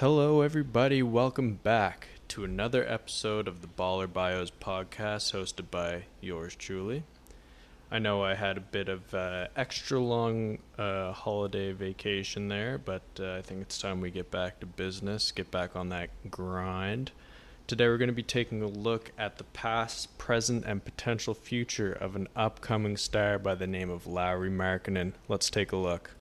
[0.00, 1.02] Hello, everybody.
[1.02, 7.02] Welcome back to another episode of the Baller Bios podcast hosted by yours truly.
[7.90, 13.02] I know I had a bit of uh, extra long uh, holiday vacation there, but
[13.20, 17.10] uh, I think it's time we get back to business, get back on that grind.
[17.66, 21.92] Today, we're going to be taking a look at the past, present, and potential future
[21.92, 25.12] of an upcoming star by the name of Lauri Markkanen.
[25.28, 26.12] Let's take a look.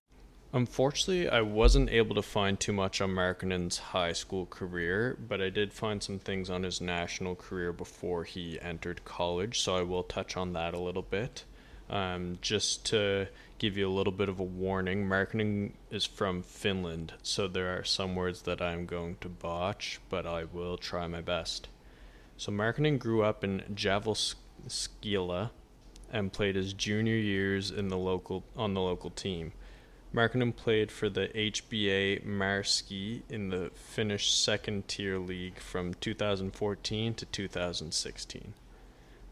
[0.51, 5.51] Unfortunately, I wasn't able to find too much on Markkanen's high school career, but I
[5.51, 10.01] did find some things on his national career before he entered college, so I will
[10.01, 11.43] touch on that a little bit.
[11.87, 13.27] Um, just to
[13.59, 17.83] give you a little bit of a warning, Markkanen is from Finland, so there are
[17.83, 21.67] some words that I'm going to botch, but I will try my best.
[22.37, 25.51] So Markkanen grew up in Jyväskylä
[26.11, 29.51] and played his junior years in the local on the local team.
[30.13, 37.25] Markkanen played for the HBA Märsky in the Finnish second tier league from 2014 to
[37.25, 38.53] 2016.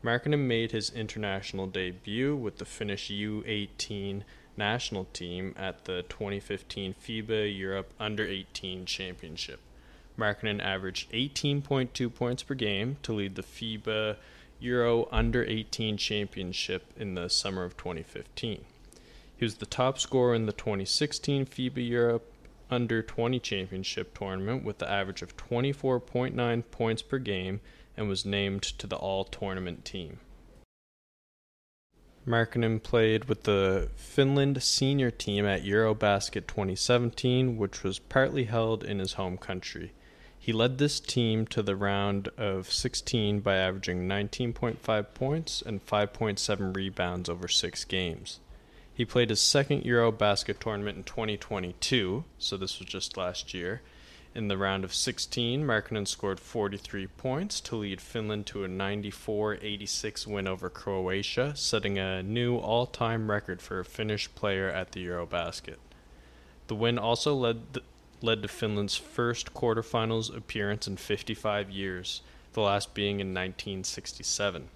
[0.04, 4.22] Markkanen made his international debut with the Finnish U18
[4.56, 9.60] national team at the 2015 FIBA Europe Under 18 Championship.
[10.16, 14.18] Markkanen averaged 18.2 points per game to lead the FIBA
[14.60, 18.64] Euro Under 18 Championship in the summer of 2015.
[19.38, 22.34] He was the top scorer in the 2016 FIBA Europe
[22.72, 27.62] Under 20 Championship tournament with the average of 24.9 points per game
[27.96, 30.20] and was named to the all tournament team.
[32.26, 38.98] Markkanen played with the Finland senior team at Eurobasket 2017, which was partly held in
[38.98, 39.94] his home country.
[40.38, 46.76] He led this team to the round of 16 by averaging 19.5 points and 5.7
[46.76, 48.40] rebounds over six games.
[48.98, 53.84] He played his second Euro basket tournament in 2022, so this was just last year.
[54.34, 59.60] In the round of 16, Markkanen scored 43 points to lead Finland to a 94
[59.62, 64.94] 86 win over Croatia, setting a new all time record for a Finnish player at
[64.94, 65.78] the Eurobasket.
[66.66, 67.78] The win also led,
[68.24, 72.22] led to Finland's first quarterfinals appearance in 55 years,
[72.54, 74.70] the last being in 1967.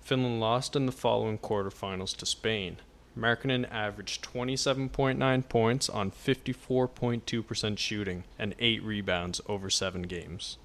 [0.00, 2.78] Finland lost in the following quarterfinals to Spain.
[3.20, 10.56] Markkanen averaged 27.9 points on 54.2% shooting and 8 rebounds over 7 games.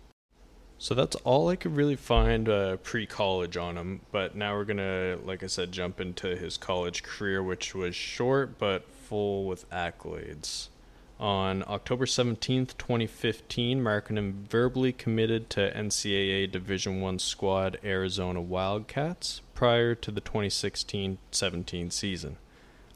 [0.78, 4.66] So that's all I could really find uh, pre college on him, but now we're
[4.66, 9.46] going to, like I said, jump into his college career, which was short but full
[9.46, 10.68] with accolades.
[11.18, 19.96] On October 17th, 2015, Markkanen verbally committed to NCAA Division I squad Arizona Wildcats prior
[19.96, 22.36] to the 2016-17 season.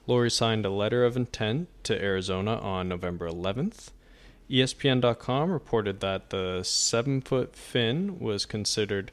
[0.07, 3.91] Lauri signed a letter of intent to Arizona on November 11th.
[4.49, 9.11] ESPN.com reported that the seven foot Finn was considered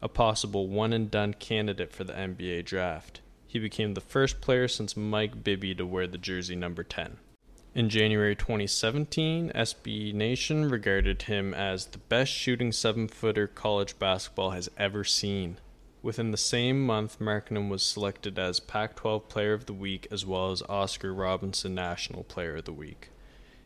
[0.00, 3.20] a possible one and done candidate for the NBA draft.
[3.46, 7.16] He became the first player since Mike Bibby to wear the jersey number 10.
[7.74, 14.52] In January 2017, SB Nation regarded him as the best shooting seven footer college basketball
[14.52, 15.58] has ever seen.
[16.02, 20.24] Within the same month, Markkanen was selected as Pac 12 Player of the Week as
[20.24, 23.10] well as Oscar Robertson National Player of the Week.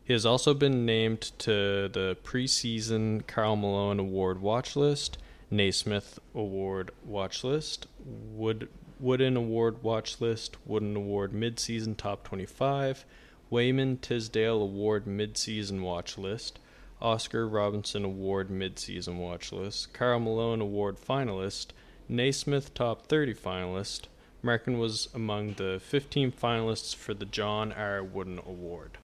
[0.03, 5.19] He has also been named to the preseason Karl Malone Award watch list,
[5.51, 13.05] Naismith Award watch list, Wood, Wooden Award watch list, Wooden Award midseason top 25,
[13.51, 16.61] Wayman Tisdale Award Midseason Watch List,
[17.03, 21.69] Oscar Robertson Award Midseason Watch List, Karl Malone Award Finalist,
[22.11, 24.09] Naismith Top 30 Finalist.
[24.43, 28.03] Markkanen was among the 15 finalists for the John R.
[28.03, 28.99] Wooden Award.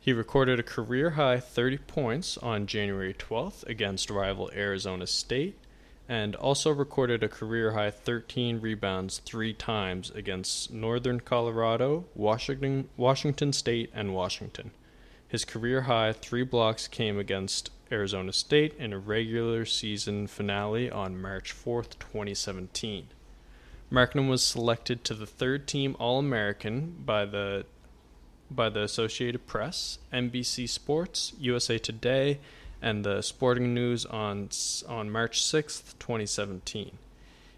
[0.00, 5.58] He recorded a career high 30 points on January 12th against rival Arizona State
[6.08, 13.52] and also recorded a career high 13 rebounds three times against Northern Colorado, Washington, Washington
[13.52, 14.70] State, and Washington.
[15.28, 21.20] His career high three blocks came against Arizona State in a regular season finale on
[21.20, 23.08] March 4th, 2017.
[23.90, 27.66] Markkanen was selected to the third team All American by the
[28.48, 32.38] by the Associated Press, NBC Sports, USA Today,
[32.80, 34.50] and the Sporting News on
[34.88, 36.98] on March 6th, 2017.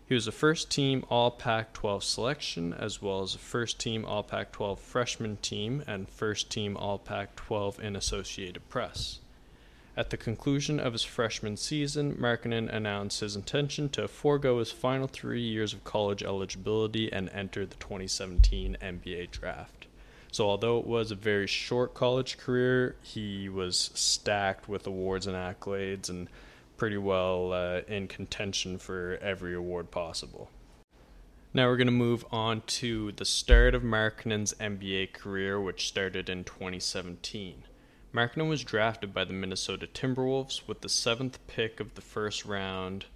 [0.09, 4.07] He was a first team All Pac 12 selection, as well as a first team
[4.07, 9.19] All Pac 12 freshman team and first team All Pac 12 in Associated Press.
[9.99, 15.09] At the conclusion of his freshman season, Markkanen announced his intention to forego his final
[15.09, 19.89] three years of college eligibility and enter the 2017 NBA draft.
[20.33, 25.37] So, although it was a very short college career, he was stacked with awards and
[25.37, 26.29] accolades and
[26.79, 30.49] pretty well uh, in contention for every award possible.
[31.53, 36.29] Now we're going to move on to the start of Markkanen's NBA career, which started
[36.29, 37.65] in 2017.
[38.15, 43.07] Markkanen was drafted by the Minnesota Timberwolves with the seventh pick of the first round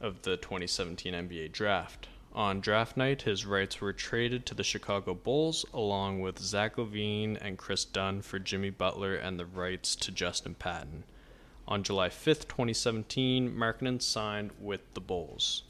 [0.00, 2.08] of the 2017 NBA draft.
[2.34, 7.38] On draft night, his rights were traded to the Chicago Bulls along with Zach LaVine
[7.40, 11.04] and Kris Dunn for Jimmy Butler and the rights to Justin Patton.
[11.66, 15.62] On July 5th, 2017, Markkanen signed with the Bulls.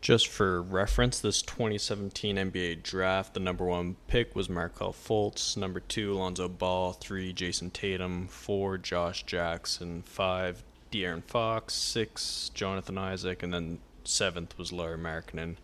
[0.00, 5.80] Just for reference, this 2017 NBA draft, the number one pick was Markelle Fultz, number
[5.80, 10.62] two, Alonzo Ball, three, Jayson Tatum, four, Josh Jackson, five,
[10.92, 15.56] De'Aaron Fox, six, Jonathan Isaac, and then seventh was Lauri Markkanen.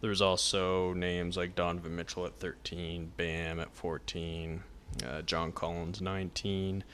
[0.00, 4.62] There's also names like Donovan Mitchell at 13, Bam at 14,
[5.06, 6.84] uh, John Collins 19,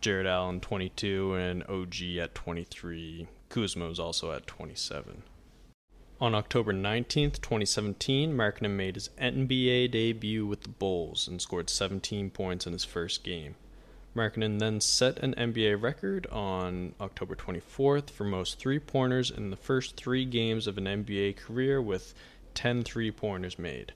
[0.00, 3.28] Jarrett Allen 22, and OG at 23.
[3.48, 5.22] Kuzma was also at 27.
[6.20, 12.30] On October 19th, 2017, Markkanen made his NBA debut with the Bulls and scored 17
[12.30, 13.54] points in his first game.
[14.16, 19.56] Markkanen then set an NBA record on October 24th for most three pointers in the
[19.56, 22.14] first three games of an NBA career with
[22.54, 23.92] 10 three pointers made.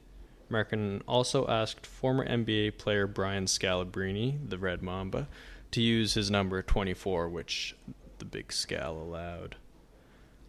[0.49, 5.27] Markkanen also asked former NBA player Brian Scalabrine, the Red Mamba,
[5.73, 7.75] to use his number 24, which
[8.19, 9.57] the big Scal allowed.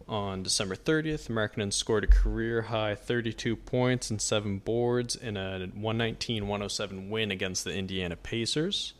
[0.06, 5.60] On December 30th, Markkanen scored a career high 32 points and 7 boards in a
[5.60, 8.92] 119 107 win against the Indiana Pacers.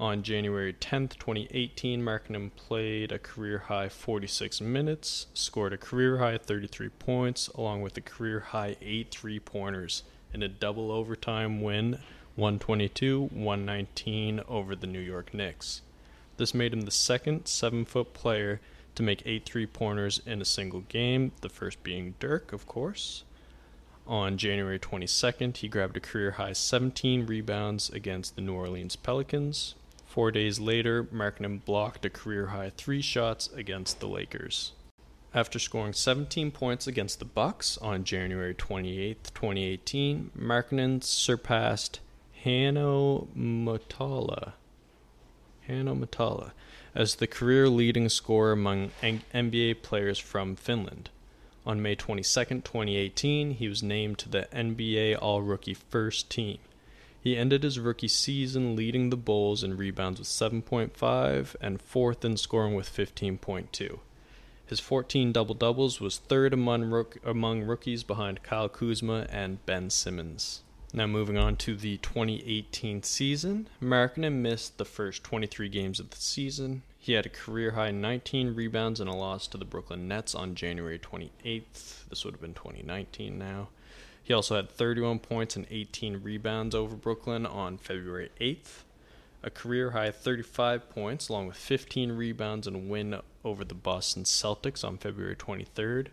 [0.00, 6.38] On January 10th, 2018, Markkanen played a career high 46 minutes, scored a career high
[6.38, 10.02] 33 points, along with a career high 8 three pointers
[10.32, 11.98] in a double overtime win
[12.36, 15.80] 122 119 over the New York Knicks.
[16.36, 18.60] This made him the second 7 foot player
[18.94, 23.24] to make 8 three pointers in a single game, the first being Dirk, of course.
[24.06, 29.74] On January 22nd, he grabbed a career high 17 rebounds against the New Orleans Pelicans.
[30.04, 34.72] Four days later, Markkanen blocked a career high three shots against the Lakers.
[35.34, 42.00] After scoring 17 points against the Bucks on January 28, 2018, Markkanen surpassed
[42.46, 44.52] Hanno Möttölä,
[45.66, 46.52] Hanno Möttölä
[46.94, 51.10] as the career leading scorer among NBA players from Finland.
[51.66, 56.58] On May 22, 2018, he was named to the NBA All Rookie First Team.
[57.20, 62.36] He ended his rookie season leading the Bulls in rebounds with 7.5 and fourth in
[62.36, 63.98] scoring with 15.2.
[64.64, 69.90] His 14 double doubles was third among, rook- among rookies behind Kyle Kuzma and Ben
[69.90, 70.62] Simmons.
[70.96, 76.16] Now, moving on to the 2018 season, Markkanen missed the first 23 games of the
[76.16, 76.84] season.
[76.98, 80.54] He had a career high 19 rebounds and a loss to the Brooklyn Nets on
[80.54, 82.08] January 28th.
[82.08, 83.68] This would have been 2019 now.
[84.22, 88.84] He also had 31 points and 18 rebounds over Brooklyn on February 8th,
[89.42, 94.24] a career high 35 points, along with 15 rebounds and a win over the Boston
[94.24, 96.06] Celtics on February 23rd,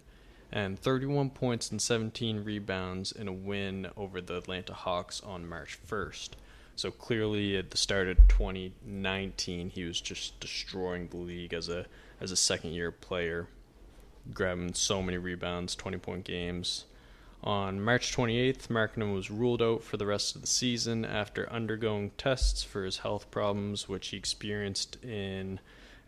[0.53, 5.79] and 31 points and 17 rebounds in a win over the Atlanta Hawks on March
[5.89, 6.29] 1st.
[6.75, 11.87] So clearly, at the start of 2019, he was just destroying the league as a
[12.21, 13.47] as a second year player,
[14.31, 16.85] grabbing so many rebounds, 20 point games.
[17.43, 22.11] On March 28th, Markkanen was ruled out for the rest of the season after undergoing
[22.11, 25.59] tests for his health problems, which he experienced in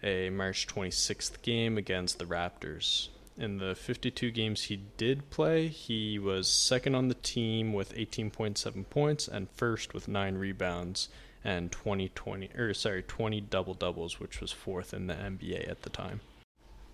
[0.04, 3.10] a March 26th game against the Raptors.
[3.38, 8.90] In the 52 games he did play, he was second on the team with 18.7
[8.90, 11.10] points and first with 9 rebounds
[11.44, 15.84] and 20 20 or sorry, 20 double doubles, which was fourth in the NBA at
[15.84, 16.22] the time.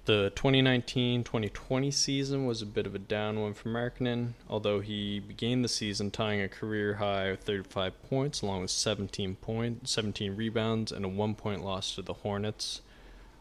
[0.05, 5.19] The 2019 2020 season was a bit of a down one for Markkanen, although he
[5.19, 10.35] began the season tying a career high of 35 points, along with 17, point, 17
[10.35, 12.81] rebounds and a one point loss to the Hornets.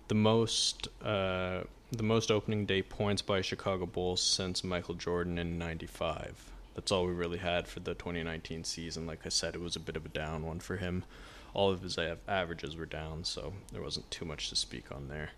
[0.08, 1.62] The most, uh,
[1.92, 6.50] the most opening day points by Chicago Bulls since Michael Jordan in 95.
[6.74, 9.06] That's all we really had for the 2019 season.
[9.06, 11.04] Like I said, it was a bit of a down one for him.
[11.52, 15.30] All of his averages were down, so there wasn't too much to speak on there.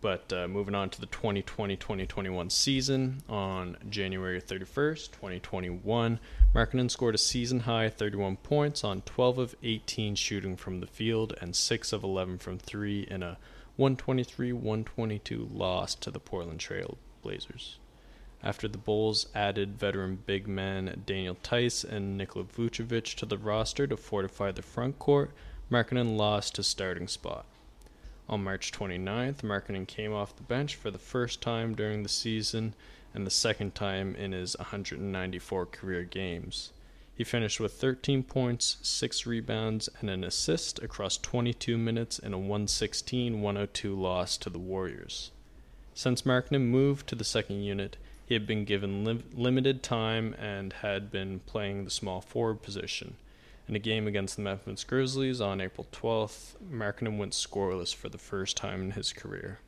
[0.00, 6.18] But uh, moving on to the 2020 2021 season, on January 31st, 2021,
[6.54, 11.34] Markkanen scored a season high 31 points on 12 of 18 shooting from the field
[11.42, 13.36] and 6 of 11 from 3 in a
[13.80, 17.78] 123 122 loss to the Portland Trail Blazers.
[18.42, 23.86] After the Bulls added veteran big men Daniel Theis and Nikola Vucevic to the roster
[23.86, 25.30] to fortify the front court,
[25.70, 27.46] Markkanen lost his starting spot.
[28.28, 32.74] On March 29th, Markkanen came off the bench for the first time during the season
[33.14, 36.72] and the second time in his 194 career games.
[37.20, 42.38] He finished with 13 points, 6 rebounds, and an assist across 22 minutes in a
[42.38, 45.30] 116 102 loss to the Warriors.
[45.92, 50.72] Since Markkanen moved to the second unit, he had been given lim- limited time and
[50.72, 53.18] had been playing the small forward position.
[53.68, 58.16] In a game against the Memphis Grizzlies on April 12th, Markkanen went scoreless for the
[58.16, 59.58] first time in his career.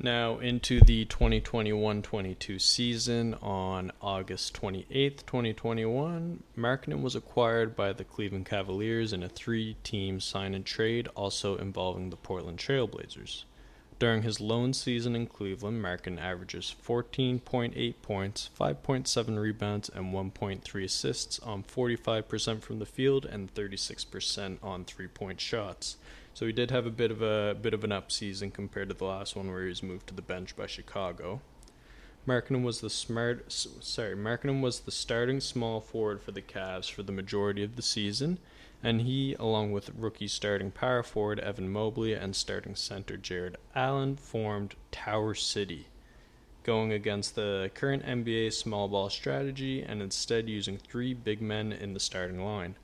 [0.00, 8.04] Now, into the 2021 22 season on August 28, 2021, Markkanen was acquired by the
[8.04, 13.42] Cleveland Cavaliers in a three team sign and trade, also involving the Portland Trailblazers.
[13.98, 21.40] During his lone season in Cleveland, Markkanen averages 14.8 points, 5.7 rebounds, and 1.3 assists
[21.40, 25.96] on 45% from the field and 36% on three point shots.
[26.38, 28.94] So he did have a bit of a bit of an up season compared to
[28.94, 31.40] the last one where he was moved to the bench by Chicago.
[32.28, 37.02] Markkanen was the smart sorry, Markkanen was the starting small forward for the Cavs for
[37.02, 38.38] the majority of the season,
[38.84, 44.14] and he, along with rookie starting power forward Evan Mobley and starting center Jarrett Allen,
[44.14, 45.88] formed Tower City,
[46.62, 51.94] going against the current NBA small ball strategy and instead using three big men in
[51.94, 52.76] the starting line.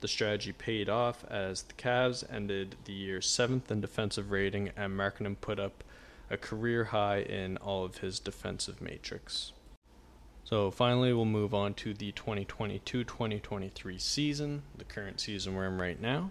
[0.00, 4.92] The strategy paid off as the Cavs ended the year seventh in defensive rating, and
[4.92, 5.82] Markkanen put up
[6.30, 9.52] a career high in all of his defensive matrix.
[10.44, 16.00] So finally, we'll move on to the 2022-2023 season, the current season we're in right
[16.00, 16.30] now.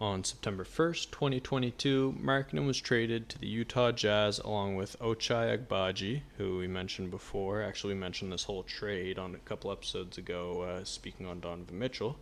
[0.00, 6.22] On September 1st, 2022, Markkanen was traded to the Utah Jazz along with Ochai Agbaji,
[6.38, 7.62] who we mentioned before.
[7.62, 11.78] Actually, we mentioned this whole trade on a couple episodes ago, uh, speaking on Donovan
[11.78, 12.16] Mitchell.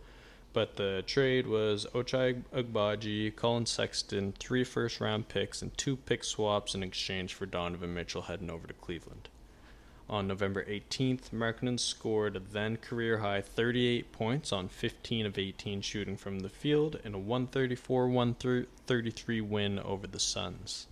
[0.51, 6.23] But the trade was Ochai Agbaji, Collin Sexton, three first round picks, and two pick
[6.23, 9.29] swaps in exchange for Donovan Mitchell heading over to Cleveland.
[10.09, 15.81] On November 18th, Markkanen scored a then career high 38 points on 15 of 18
[15.81, 20.87] shooting from the field in a 134 133 win over the Suns.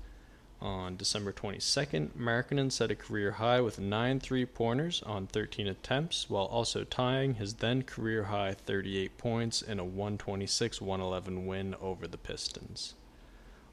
[0.59, 6.31] On December 22nd, Markkanen set a career high with 9 three pointers on 13 attempts,
[6.31, 12.07] while also tying his then career high 38 points in a 126 111 win over
[12.07, 12.95] the Pistons.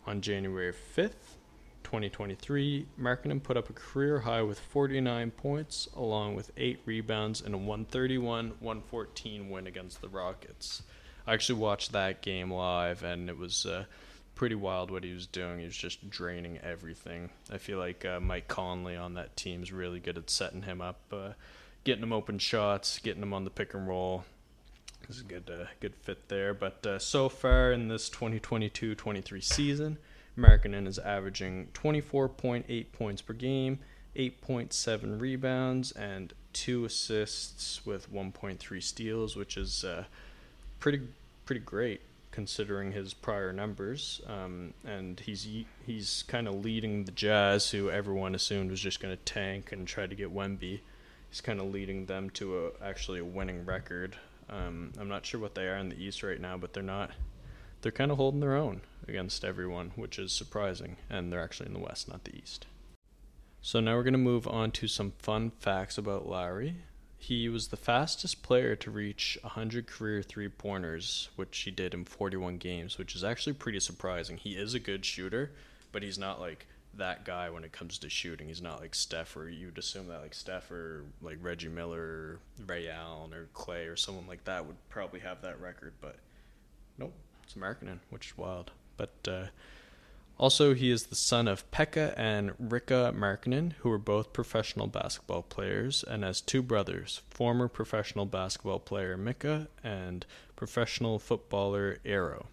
[0.06, 1.38] On January 5th,
[1.84, 7.54] 2023, Markkanen put up a career high with 49 points, along with 8 rebounds in
[7.54, 10.82] a 131 114 win against the Rockets.
[11.26, 13.64] I actually watched that game live, and it was.
[13.64, 13.84] Uh,
[14.34, 15.60] pretty wild what he was doing.
[15.60, 17.30] He was just draining everything.
[17.52, 20.80] I feel like uh, Mike Conley on that team is really good at setting him
[20.80, 21.30] up, uh,
[21.84, 24.24] getting him open shots, getting him on the pick and roll.
[25.06, 26.54] This is a good, uh, good fit there.
[26.54, 29.98] But uh, so far in this 2022-23 season,
[30.36, 33.78] Markkanen is averaging 24.8 points per game,
[34.16, 40.04] 8.7 rebounds, and two assists with 1.3 steals, which is uh,
[40.80, 41.02] pretty
[41.44, 42.00] pretty great
[42.34, 44.20] considering his prior numbers.
[44.26, 45.46] Um, and he's
[45.86, 49.86] he's kind of leading the Jazz, who everyone assumed was just going to tank and
[49.86, 50.80] try to get Wemby.
[51.30, 54.16] He's kind of leading them to a actually a winning record.
[54.50, 57.12] Um, I'm not sure what they are in the East right now, but they're not.
[57.82, 60.96] They're kind of holding their own against everyone, which is surprising.
[61.08, 62.66] And they're actually in the West, not the East.
[63.62, 66.78] So now we're going to move on to some fun facts about Lauri.
[67.26, 72.04] He was the fastest player to reach 100 career three pointers, which he did in
[72.04, 74.36] 41 games, which is actually pretty surprising.
[74.36, 75.50] He is a good shooter,
[75.90, 78.48] but he's not like that guy when it comes to shooting.
[78.48, 82.90] He's not like Steph, or you'd assume that like Steph or like Reggie Miller, Ray
[82.90, 86.16] Allen, or Klay, or someone like that would probably have that record, but
[86.98, 88.70] nope, it's Markkanen, which is wild.
[88.98, 89.46] But uh,
[90.36, 95.42] also, he is the son of Pekka and Riikka Markkanen, who were both professional basketball
[95.42, 100.26] players, and has two brothers former professional basketball player Mika and
[100.56, 102.46] professional footballer Eero.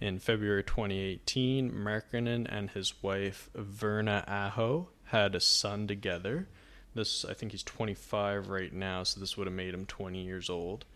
[0.00, 6.48] In February 2018, Markkanen and his wife Verna Aho had a son together.
[6.94, 10.50] This, I think he's 25 right now, so this would have made him 20 years
[10.50, 10.86] old.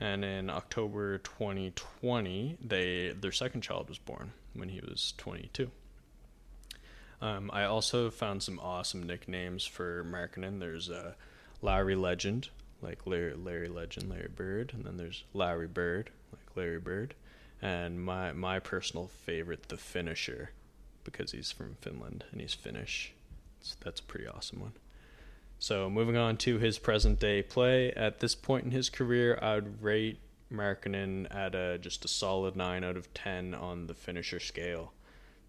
[0.00, 5.70] And in October 2020, they their second child was born when he was 22.
[7.20, 10.58] Um, I also found some awesome nicknames for Markkanen.
[10.58, 11.12] There's uh,
[11.60, 12.48] Lauri Legend,
[12.80, 17.14] like Larry, Larry Legend, Larry Bird, and then there's Lauri Bird, like Larry Bird,
[17.60, 20.52] and my my personal favorite, the Finisher,
[21.04, 23.12] because he's from Finland and he's Finnish.
[23.60, 24.72] So that's a pretty awesome one.
[25.60, 27.92] So moving on to his present day play.
[27.92, 30.18] At this point in his career, I would rate
[30.50, 34.94] Markkanen at a, just a solid nine out of ten on the finisher scale.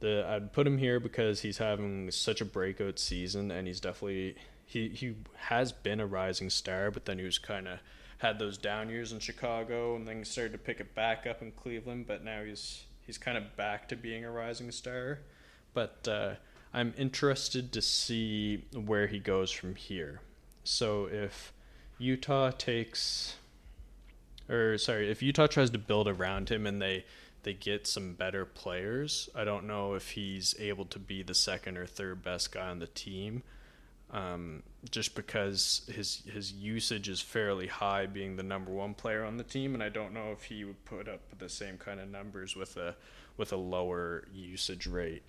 [0.01, 4.35] The I'd put him here because he's having such a breakout season, and he's definitely
[4.65, 5.15] he he
[5.47, 7.79] has been a rising star, but then he was kind of
[8.17, 11.53] had those down years in Chicago, and then started to pick it back up in
[11.53, 12.05] Cleveland.
[12.05, 15.19] But now he's he's kind of back to being a rising star.
[15.73, 16.33] But uh,
[16.73, 20.21] I'm interested to see where he goes from here.
[20.63, 21.53] So if
[21.97, 23.35] Utah takes,
[24.49, 27.05] or sorry, if Utah tries to build around him and they
[27.43, 31.77] they get some better players, I don't know if he's able to be the second
[31.77, 33.41] or third best guy on the team.
[34.11, 39.37] Um, just because his his usage is fairly high, being the number one player on
[39.37, 42.09] the team, and I don't know if he would put up the same kind of
[42.09, 42.95] numbers with a
[43.37, 45.23] with a lower usage rate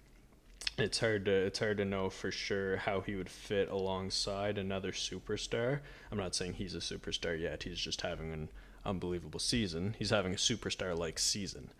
[0.78, 4.92] it's hard to it's hard to know for sure how he would fit alongside another
[4.92, 5.80] superstar.
[6.10, 7.62] I'm not saying he's a superstar yet.
[7.62, 8.48] He's just having an
[8.84, 9.94] unbelievable season.
[9.98, 11.70] He's having a superstar like season,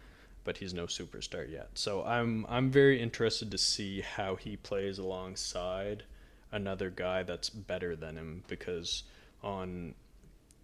[0.45, 1.71] but he's no superstar yet.
[1.75, 6.05] So I'm I'm very interested to see how he plays alongside
[6.51, 9.05] another guy that's better than him because
[9.43, 9.95] on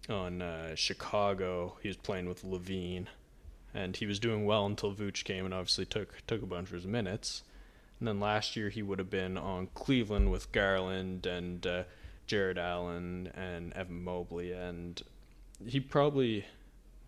[0.07, 3.07] on uh, Chicago he was playing with LaVine
[3.73, 6.75] and he was doing well until Vooch came and obviously took took a bunch of
[6.75, 7.43] his minutes
[7.99, 11.83] and then last year he would have been on Cleveland with Garland and uh,
[12.27, 15.01] Jarrett Allen and Evan Mobley, and
[15.65, 16.45] he probably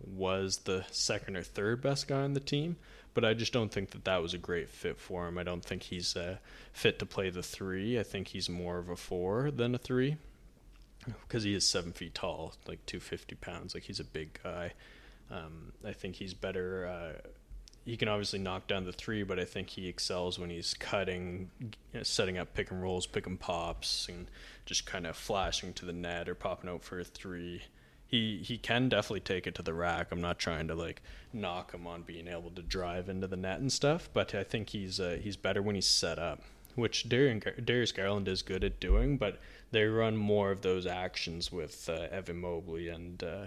[0.05, 2.75] was the second or third best guy on the team.
[3.13, 5.37] But I just don't think that that was a great fit for him.
[5.37, 6.37] I don't think he's uh,
[6.71, 7.99] fit to play the three.
[7.99, 10.15] I think he's more of a four than a three
[11.05, 13.73] because he is seven feet tall, like 250 pounds.
[13.73, 14.73] Like he's a big guy.
[15.29, 16.87] Um, I think he's better.
[16.87, 17.29] Uh,
[17.83, 21.49] he can obviously knock down the three, but I think he excels when he's cutting,
[21.59, 24.29] you know, setting up pick and rolls, pick and pops, and
[24.65, 27.63] just kind of flashing to the net or popping out for a three.
[28.05, 30.07] He he can definitely take it to the rack.
[30.11, 31.01] I'm not trying to like
[31.33, 34.69] knock him on being able to drive into the net and stuff, but I think
[34.69, 36.41] he's uh, he's better when he's set up,
[36.75, 39.17] which Darian, Darius Garland is good at doing.
[39.17, 39.39] But
[39.71, 43.23] they run more of those actions with uh, Evan Mobley and.
[43.23, 43.45] Uh,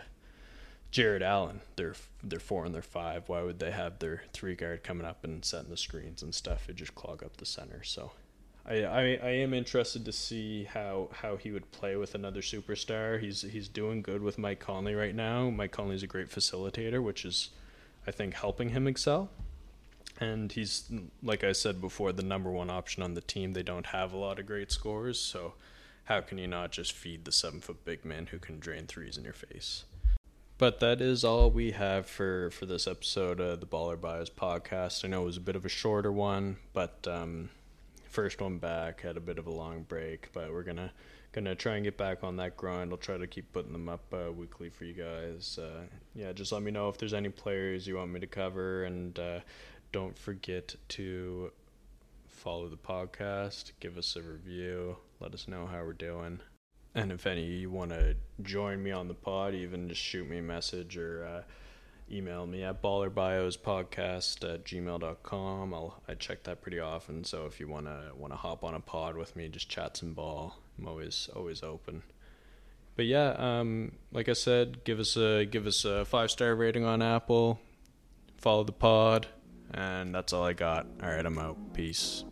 [0.94, 3.28] Jarrett Allen, they're they're four and they're five.
[3.28, 6.68] Why would they have their three guard coming up and setting the screens and stuff?
[6.68, 7.83] It just clog up the center.
[7.83, 8.12] So,
[8.64, 13.20] I, I I am interested to see how how he would play with another superstar.
[13.20, 15.50] He's he's doing good with Mike Conley right now.
[15.50, 17.50] Mike Conley's a great facilitator, which is,
[18.07, 19.30] I think, helping him excel.
[20.20, 20.88] And he's
[21.24, 23.54] like I said before, the number one option on the team.
[23.54, 25.54] They don't have a lot of great scores, so
[26.04, 29.18] how can you not just feed the seven foot big man who can drain threes
[29.18, 29.83] in your face?
[30.56, 35.04] But that is all we have for, for this episode of the Baller Bios podcast.
[35.04, 37.50] I know it was a bit of a shorter one, but um,
[38.08, 40.32] first one back had a bit of a long break.
[40.32, 40.92] But we're gonna
[41.32, 42.92] gonna try and get back on that grind.
[42.92, 45.58] I'll try to keep putting them up uh, weekly for you guys.
[45.60, 48.84] Uh, yeah, just let me know if there's any players you want me to cover,
[48.84, 49.40] and uh,
[49.90, 51.50] don't forget to
[52.28, 56.38] follow the podcast, give us a review, let us know how we're doing.
[56.94, 60.38] And if any you want to join me on the pod, even just shoot me
[60.38, 61.42] a message or uh,
[62.11, 65.74] email me at ballerbiospodcast at gmail.com.
[65.74, 67.24] I'll, I check that pretty often.
[67.24, 69.96] So if you want to want to hop on a pod with me, just chat
[69.96, 70.57] some ball.
[70.78, 72.02] I'm always always open.
[72.96, 76.85] But yeah, um, like I said, give us a give us a five star rating
[76.85, 77.59] on Apple.
[78.38, 79.26] Follow the pod,
[79.72, 80.87] and that's all I got.
[81.02, 81.74] All right, I'm out.
[81.74, 82.24] Peace.